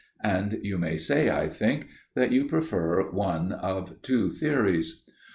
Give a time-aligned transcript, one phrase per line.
[0.23, 5.03] And you may say, I think, that you prefer one of two theories.